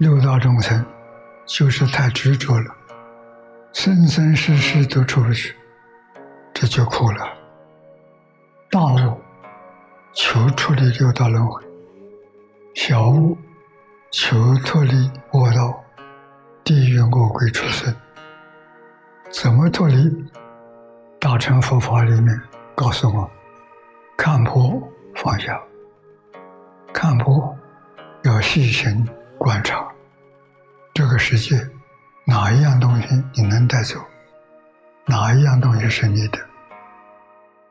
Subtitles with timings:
[0.00, 0.82] 六道众生
[1.44, 2.74] 就是太执着了，
[3.74, 5.54] 生生世世都出不去，
[6.54, 7.18] 这就苦了。
[8.70, 9.20] 大悟
[10.14, 11.62] 求出离六道轮回，
[12.74, 13.36] 小悟
[14.10, 15.84] 求脱离恶道、
[16.64, 17.94] 地狱恶鬼出生。
[19.30, 20.10] 怎么脱离？
[21.20, 22.40] 大乘佛法里面
[22.74, 23.30] 告诉我：
[24.16, 24.82] 看破
[25.16, 25.60] 放下，
[26.90, 27.54] 看破
[28.22, 29.86] 要细心观察
[30.92, 31.56] 这个世界，
[32.24, 34.00] 哪一样东西你能带走？
[35.06, 36.38] 哪一样东西是你的？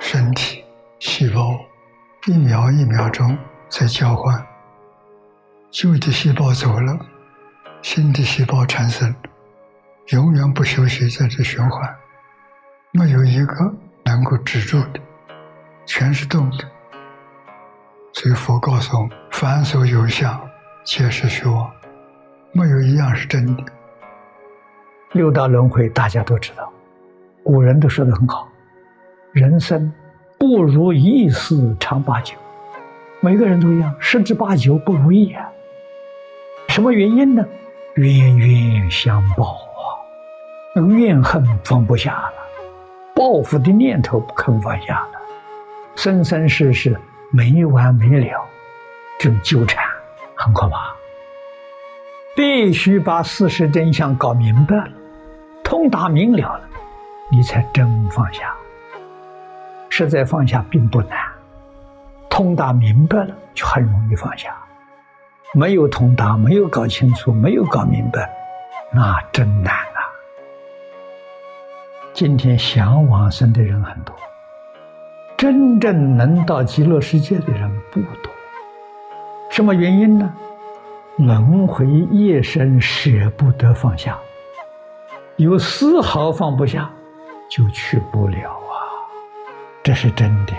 [0.00, 0.64] 身体。
[1.04, 1.58] 细胞
[2.28, 3.36] 一秒一秒钟
[3.68, 4.40] 在交换，
[5.68, 6.96] 旧的细胞走了，
[7.82, 9.12] 新的细胞产生，
[10.10, 11.92] 永远不休息在这循环，
[12.92, 15.00] 没有一个能够止住的，
[15.84, 16.58] 全是动的。
[18.12, 20.40] 所以佛告诉我们：凡所有相，
[20.84, 21.68] 皆是虚妄，
[22.52, 23.64] 没有一样是真的。
[25.12, 26.72] 六道轮回大家都知道，
[27.42, 28.48] 古人都说的很好，
[29.32, 29.92] 人生。
[30.38, 32.34] 不如意事常八九，
[33.20, 35.48] 每个人都一样，十之八九不如意啊。
[36.68, 37.46] 什么原因呢？
[37.94, 42.32] 冤冤相报啊，怨恨放不下了，
[43.14, 45.20] 报复的念头不肯放下了，
[45.94, 46.98] 生生世世
[47.30, 48.44] 没完没了，
[49.20, 49.86] 这种纠缠
[50.34, 50.92] 很可怕。
[52.34, 54.88] 必须把事实真相搞明白了，
[55.62, 56.62] 通达明了了，
[57.30, 58.54] 你才真放下。
[59.90, 61.18] 实在放下并不难，
[62.30, 64.56] 通达明白了就很容易放下。
[65.52, 68.30] 没有通达，没有搞清楚，没有搞明白，
[68.90, 70.00] 那真难啊！
[72.14, 74.16] 今天想往生的人很多，
[75.36, 78.32] 真正能到极乐世界的人不多。
[79.50, 80.32] 什么原因呢？
[81.18, 84.18] 轮回夜深，舍不得放下，
[85.36, 86.90] 有丝毫放不下，
[87.50, 88.72] 就去不了啊。
[89.82, 90.54] 这是真的，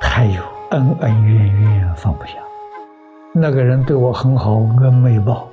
[0.00, 2.34] 还有恩恩怨怨放不下。
[3.32, 5.48] 那个人对我很好，恩没报；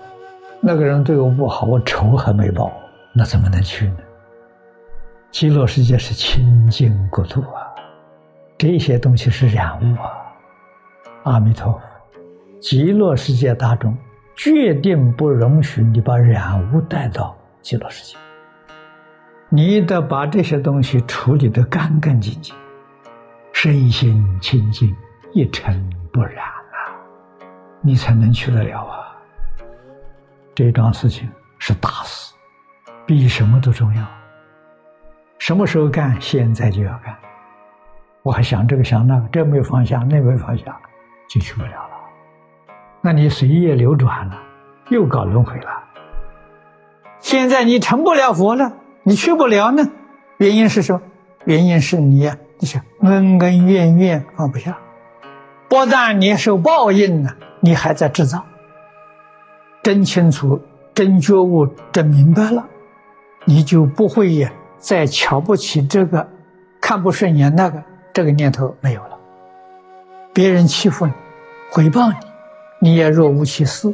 [0.61, 2.71] 那个人对我不好，我仇还没报，
[3.11, 3.97] 那怎么能去呢？
[5.31, 7.73] 极乐世界是清净国度啊，
[8.55, 10.11] 这些东西是染物啊。
[11.23, 11.81] 阿弥陀佛，
[12.61, 13.97] 极乐世界大众
[14.35, 18.17] 决定不容许你把染物带到极乐世界。
[19.49, 22.55] 你得把这些东西处理得干干净净，
[23.51, 24.95] 身心清净，
[25.33, 26.77] 一尘不染啊，
[27.81, 29.17] 你才能去得了啊。
[30.53, 31.27] 这桩事情
[31.57, 32.31] 是大事，
[33.07, 34.05] 比什么都重要。
[35.39, 36.15] 什么时候干？
[36.21, 37.17] 现在就要干。
[38.21, 40.79] 我还想这个想那个，这没有放下，那没有放下，
[41.27, 41.90] 就去不了。
[43.01, 44.37] 那你随业流转了，
[44.89, 45.67] 又搞轮回了。
[47.19, 48.73] 现在你成不了佛了。
[49.03, 49.89] 你去不了呢，
[50.37, 51.01] 原因是什么？
[51.45, 54.77] 原因是你呀，你想恩恩怨怨放不下，
[55.67, 57.31] 不但你受报应呢，
[57.61, 58.45] 你还在制造。
[59.81, 60.61] 真清楚、
[60.93, 62.63] 真觉悟、真明白了，
[63.45, 66.29] 你就不会呀再瞧不起这个、
[66.79, 67.83] 看不顺眼那个，
[68.13, 69.17] 这个念头没有了。
[70.31, 71.13] 别人欺负你、
[71.71, 72.15] 回报你，
[72.83, 73.93] 你也若无其事，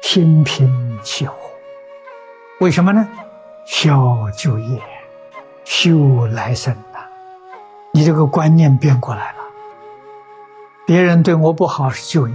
[0.00, 1.34] 心平气和。
[2.60, 3.08] 为什么呢？
[3.66, 4.80] 消旧业，
[5.64, 7.00] 修来生呐！
[7.90, 9.38] 你这个观念变过来了。
[10.86, 12.34] 别人对我不好是旧业，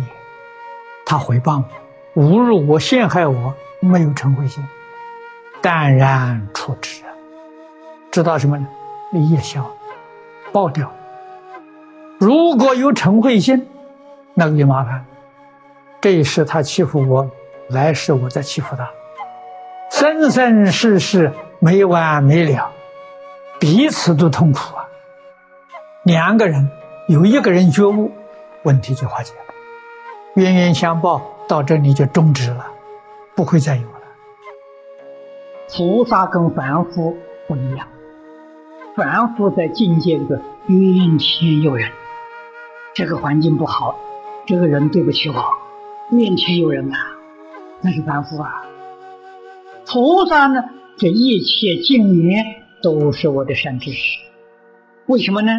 [1.06, 1.63] 他回报
[2.16, 4.62] 我、侮辱我、陷害我，没有嗔恚心，
[5.62, 7.02] 淡然处之。
[8.12, 8.68] 知道什么呢？
[9.31, 9.66] 业消，
[10.52, 10.92] 爆掉。
[12.19, 13.66] 如果有嗔恚心，
[14.34, 15.06] 那个就麻烦。
[16.03, 17.31] 这一世他欺负我，
[17.69, 18.92] 来世我再欺负他。
[19.89, 22.74] 生生世世没完没了，
[23.57, 24.86] 彼此都痛苦啊！
[26.04, 26.69] 两个人
[27.07, 28.12] 有一个人觉悟，
[28.63, 29.54] 问题就化解了，
[30.36, 32.68] 冤冤相报到这里就终止了，
[33.33, 34.01] 不会再有了。
[35.74, 37.16] 菩萨跟凡夫
[37.48, 37.88] 不一样，
[38.98, 40.28] 凡夫在境界里
[40.68, 41.89] 怨天尤人，
[42.94, 43.98] 这个环境不好，
[44.45, 45.42] 这个人对不起我，
[46.13, 46.98] 面前有人啊，
[47.81, 48.50] 那是凡夫啊。
[49.86, 50.63] 菩萨呢？
[50.95, 52.45] 这一切境缘
[52.81, 54.19] 都是我的善知识。
[55.07, 55.51] 为什么呢？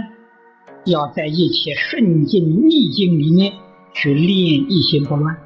[0.87, 3.55] 要在一切顺境逆境里面
[3.95, 5.37] 去练一心不乱。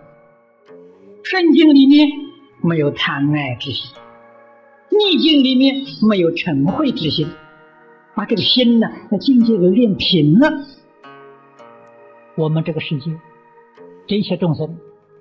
[1.22, 2.08] 顺境里面
[2.62, 3.90] 没有贪爱之心，
[4.90, 7.28] 逆境里面没有嗔恚之心，
[8.14, 10.64] 把这个心呢，那境界给练平了。
[12.36, 13.10] 我们这个世界，
[14.06, 14.76] 这些众生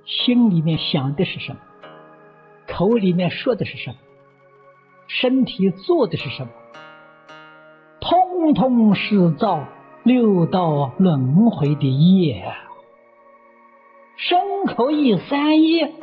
[0.08, 1.60] 心里面想的是什么，
[2.66, 3.98] 口里面说的是什么，
[5.08, 6.50] 身体做的是什么，
[8.00, 9.66] 通通是造
[10.04, 12.56] 六道轮回的业啊！
[14.16, 15.94] 身口意三业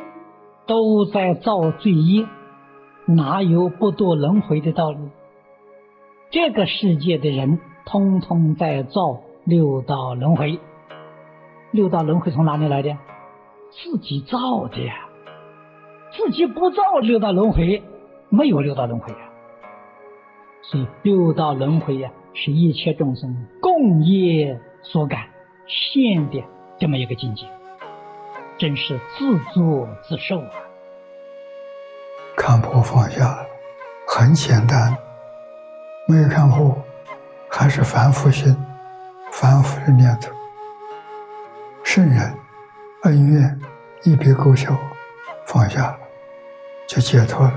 [0.67, 2.27] 都在造罪业，
[3.05, 4.99] 哪有不堕轮回的道理？
[6.29, 10.59] 这个世界的人通通在造六道轮回。
[11.71, 12.95] 六道轮回从哪里来的？
[13.83, 15.07] 自己造的呀！
[16.11, 17.83] 自己不造六道轮回，
[18.29, 19.19] 没有六道轮回呀。
[20.61, 25.27] 所以六道轮回呀，是一切众生共业所感
[25.67, 26.43] 现的
[26.79, 27.45] 这么一个境界，
[28.57, 30.51] 真是自作自受啊！
[32.37, 33.45] 看破放下，
[34.07, 34.95] 很简单；
[36.07, 36.75] 没有看破，
[37.49, 38.55] 还是反复心、
[39.31, 40.31] 反复的念头。
[41.83, 42.33] 圣人
[43.05, 43.59] 恩怨
[44.03, 44.75] 一笔勾销，
[45.45, 45.97] 放下了，
[46.87, 47.53] 就解脱了。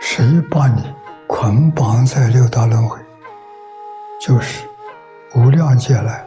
[0.00, 0.92] 谁把你
[1.28, 2.98] 捆绑在六道轮回？
[4.20, 4.66] 就是
[5.34, 6.26] 无量劫来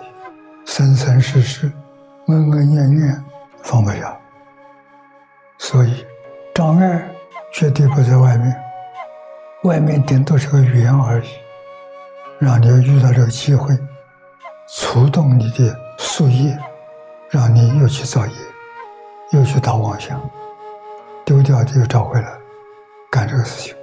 [0.65, 1.71] 生生世世
[2.27, 3.23] 恩恩怨怨
[3.63, 4.17] 放不下，
[5.57, 6.05] 所以
[6.53, 7.05] 障碍
[7.53, 8.55] 绝对不在外面，
[9.63, 11.27] 外面顶多是个缘而已，
[12.39, 13.77] 让你遇到这个机会，
[14.73, 15.77] 触动你的。
[15.99, 16.55] 树叶，
[17.29, 18.33] 让你又去造业，
[19.31, 20.17] 又去打妄想，
[21.25, 22.37] 丢掉的又找回来，
[23.11, 23.75] 干这个事情。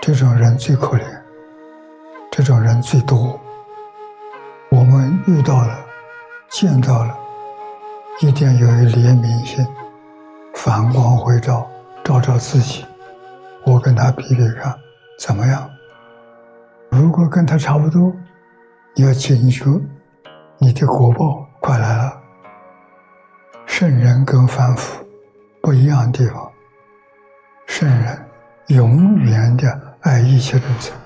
[0.00, 1.04] 这种人最可怜，
[2.30, 3.38] 这种人最多。
[4.70, 5.84] 我们遇到了，
[6.48, 7.18] 见到了，
[8.20, 9.66] 一定要有一怜悯心，
[10.54, 11.68] 反光回照，
[12.04, 12.86] 照照自己。
[13.66, 14.72] 我跟他比比看，
[15.18, 15.68] 怎么样？
[16.88, 18.14] 如果跟他差不多，
[18.94, 19.64] 你要警觉。
[20.62, 22.20] 你的果报快来了。
[23.66, 25.06] 圣人跟凡夫
[25.60, 26.50] 不一样的地方，
[27.66, 28.18] 圣人
[28.68, 30.96] 永远的爱一切众生，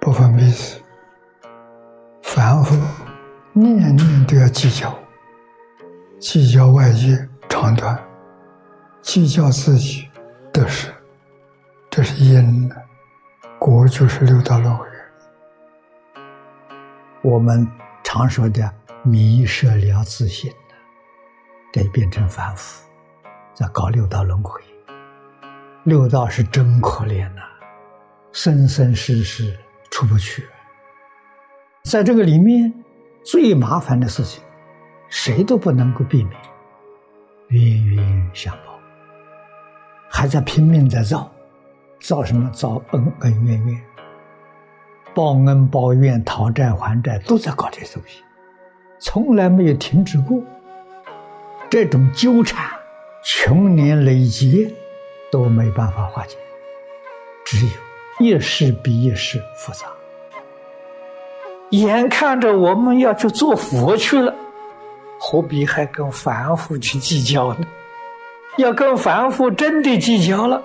[0.00, 0.80] 不分彼此；
[2.22, 2.74] 凡夫
[3.52, 4.92] 念念都要计较，
[6.18, 7.98] 计较外界长短，
[9.02, 10.08] 计较自己
[10.52, 10.90] 得失，
[11.90, 12.70] 这是因，
[13.58, 14.86] 果就是六道轮回。
[17.22, 17.68] 我们。
[18.04, 18.72] 常说的
[19.02, 20.52] 迷失了自信
[21.72, 22.84] 得变成凡夫，
[23.54, 24.60] 在搞六道轮回。
[25.84, 27.42] 六道是真可怜呐，
[28.32, 29.58] 生生世世
[29.90, 30.46] 出不去。
[31.84, 32.72] 在这个里面，
[33.24, 34.42] 最麻烦的事情，
[35.08, 36.38] 谁都不能够避免，
[37.48, 38.78] 冤冤相报，
[40.10, 41.30] 还在拼命在造，
[42.00, 42.50] 造什么？
[42.50, 43.82] 造恩恩怨怨。
[45.14, 48.22] 报恩报怨、讨债还债，都在搞这些东西，
[48.98, 50.40] 从来没有停止过。
[51.70, 52.66] 这种纠缠，
[53.22, 54.72] 穷年累劫，
[55.30, 56.36] 都没办法化解，
[57.44, 57.72] 只有
[58.26, 59.86] 一世比一世复杂。
[61.70, 64.34] 眼看着我们要去做佛去了，
[65.20, 67.66] 何必还跟凡夫去计较呢？
[68.56, 70.62] 要跟凡夫真的计较了，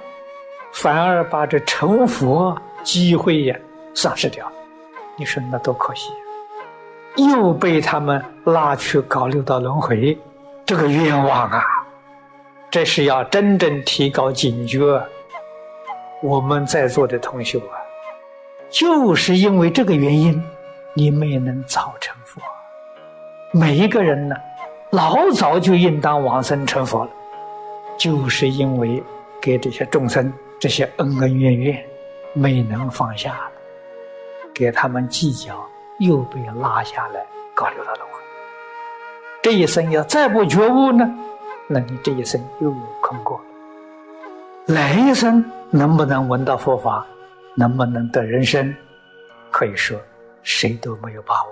[0.72, 3.56] 反而把这成佛机会呀。
[3.94, 4.52] 丧失掉，
[5.18, 6.10] 你说那多可惜！
[7.16, 10.18] 又被他们拉去搞六道轮回，
[10.66, 11.64] 这个冤枉啊！
[12.72, 15.02] 这是要真正提高警觉。
[16.22, 17.78] 我们在座的同学啊，
[18.70, 20.42] 就是因为这个原因，
[20.96, 22.42] 你没能早成佛。
[23.52, 24.36] 每一个人呢，
[24.92, 27.12] 老早就应当往生成佛了，
[27.98, 29.04] 就是因为
[29.40, 31.86] 给这些众生这些恩恩怨怨
[32.34, 33.40] 没能放下。
[34.56, 35.64] 给他们计较，
[36.06, 38.20] 又被拉下来搞六道轮回。
[39.42, 41.10] 这一生要再不觉悟呢，
[41.68, 43.44] 那你这一生又空过了。
[44.68, 47.06] 来一生能不能闻到佛法，
[47.56, 48.74] 能不能得人生，
[49.52, 50.00] 可以说
[50.42, 51.50] 谁都没有把握。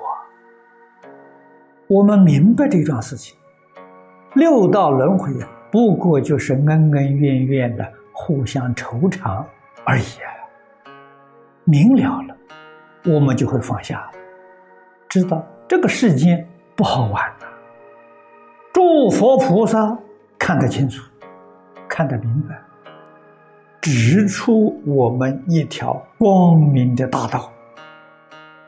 [1.87, 3.37] 我们明白这桩事情，
[4.33, 9.45] 六道轮回啊，不过就是恩恩怨怨的互相愁偿
[9.83, 10.03] 而已。
[11.63, 12.35] 明了了。
[13.03, 14.11] 我们就会放下，
[15.11, 17.47] 知道这个世间不好玩了。
[18.71, 19.77] 诸佛菩萨
[20.39, 21.03] 看得清楚，
[21.89, 22.57] 看得明白，
[23.81, 27.51] 指出我们一条光明的大道。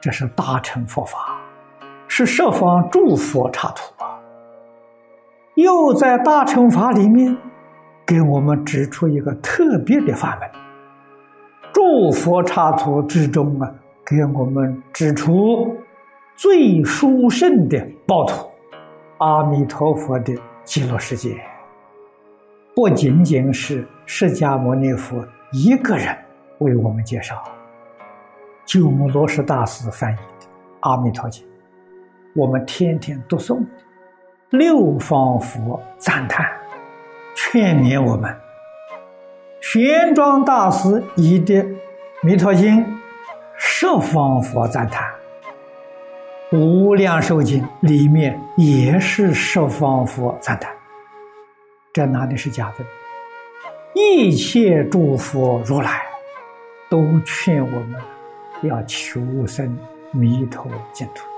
[0.02, 1.40] 这是大乘佛法，
[2.10, 4.20] 是十方诸佛刹土啊！
[5.56, 7.38] 又在大乘法里面
[8.06, 10.50] 给我们指出一个特别的法门，
[11.72, 13.74] 诸佛刹土之中啊。
[14.06, 15.74] 给我们指出
[16.36, 18.50] 最殊胜的报土，
[19.20, 21.40] 阿弥陀佛的极乐世界，
[22.76, 26.18] 不仅仅是释迦牟尼佛一个人
[26.58, 27.42] 为我们介绍，
[28.66, 30.22] 鸠摩罗什大师翻译的
[30.80, 31.46] 《阿弥陀经》，
[32.36, 33.64] 我们天天读诵，
[34.50, 36.46] 六方佛赞叹，
[37.36, 38.36] 劝勉我们。
[39.62, 41.64] 玄奘大师译的
[42.24, 42.84] 《弥陀经》，
[43.56, 45.08] 十方佛赞叹。
[46.54, 50.72] 无量寿经里面也是十方佛赞叹，
[51.92, 52.86] 这哪里是假的？
[53.96, 56.04] 一切诸佛如来
[56.92, 58.00] 都劝我们
[58.62, 59.76] 要求生
[60.12, 61.33] 弥陀净土。